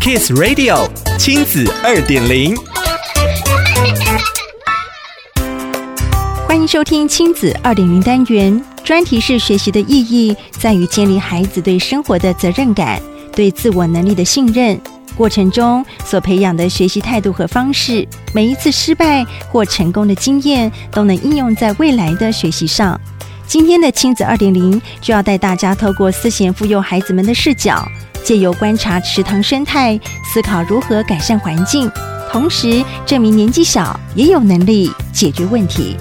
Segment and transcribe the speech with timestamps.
[0.00, 2.56] Kiss Radio 亲子二点零，
[6.48, 8.64] 欢迎收听亲子二点零单元。
[8.82, 12.98] 专题式学习的意义在于建立孩子对生活的责任感、
[13.32, 14.80] 对自我能力的信任。
[15.18, 22.98] 过程中所培养的学习态度和方式，每一次失败或成功的经验都能应用在未来的学习上。
[23.46, 27.86] 今天的亲子二点零就要带大家透过思贤妇幼孩子们的视角，
[28.24, 31.90] 借由观察池塘生态，思考如何改善环境，
[32.30, 35.96] 同时证明年纪小也有能力解决问题。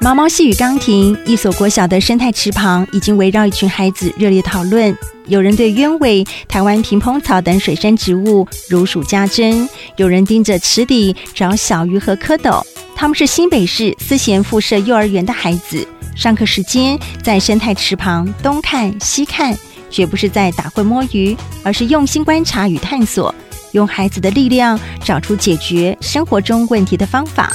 [0.00, 4.94] 毛毛细雨刚停，一所国小的生态池旁已经围绕一群孩子热烈讨论。
[5.28, 9.66] 有人对鸢尾、台湾平蓬草等水生植物如数家珍，
[9.96, 12.62] 有人盯着池底找小鱼和蝌蚪。
[12.96, 19.56] 他们是新北市思贤附设幼儿园的孩子，上课时间在生态池旁东看西看，
[19.90, 23.34] 绝不是在打混摸鱼，而是用心观察与探索，
[23.72, 27.50] 用孩子的力量找出解决生活中问题的方法。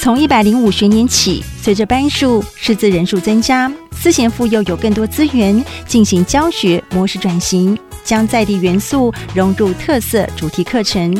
[0.00, 11.14] 从一百零五学年起，随着班数、师资人数增加，思贤附幼有更多资源进行教学模式转型，将在地元素融入特色主题课程。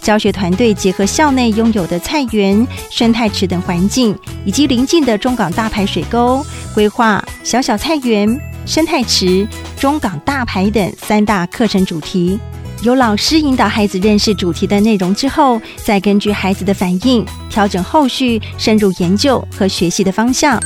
[0.00, 9.46] 教学团队结合校内拥有的菜园、生态池等环境，以及邻近的中港大排水沟，规划小小菜园、生态池、
[9.76, 12.40] 中港大排等三大课程主题。
[12.82, 20.58] 由老师引导孩子认识主题的内容之后，再根据孩子的反应调整后续深入研究和学习的方向。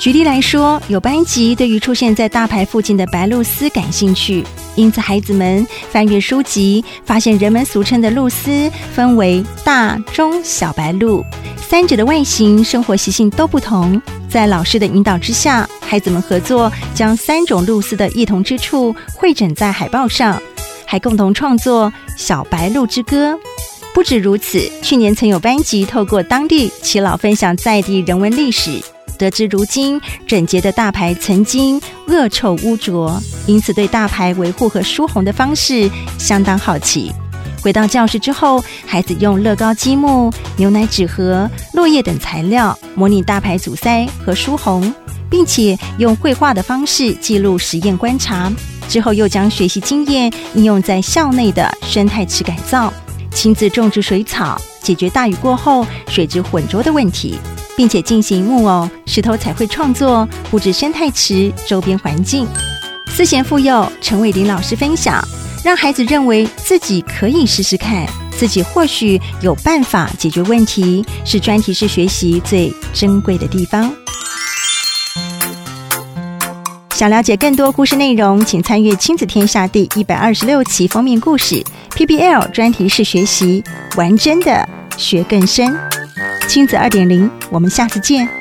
[0.00, 4.42] 举例来说，有班级对于出现在大排附近的白鹭鸶感兴趣，
[4.74, 11.22] 因此孩子们翻阅书籍，发现人们俗称的鹭鸶分为大、中、小白鹭，
[11.58, 14.00] 三者的外形、生活习性都不同。
[14.26, 20.40] 在老师的引导之下，孩子们合作将三种鹭鸶的异同之处绘整在海报上。
[20.86, 23.34] 还共同创作《小白鹭之歌》。
[23.92, 28.80] 不止如此，去年曾有班级透过当地耆老分享在地人文历史，
[29.18, 37.12] 得知如今整洁的大排曾经恶臭污浊，因此对大排维护和疏洪的方式相当好奇。
[37.62, 44.94] 回到教室之后，孩子用乐高积木、牛奶纸盒、落叶等材料模拟大排阻塞和疏洪，
[45.28, 48.50] 并且用绘画的方式记录实验观察。
[48.88, 52.92] 之后又将学习经验应用在校内的生态池改造，
[53.30, 57.38] 亲自种植水草，解决大雨过后水质浑浊的问题，
[57.80, 62.46] 并且进行木偶、石头彩绘创作，布置生态池周边环境。
[63.06, 65.18] 思贤妇幼陈伟林老师分享，
[65.64, 73.90] 让孩子认为自己可以试试看，自己或许有办法解决问题，是专题式学习最珍贵的地方。
[76.90, 81.64] 想了解更多故事内容，请参阅《亲子天下》第一百二十六期封面故事
[81.96, 83.64] PBL 专题式学习，
[83.96, 84.68] 玩真的
[84.98, 85.74] 学更深。
[86.50, 88.39] 亲子二点零，我们下次见。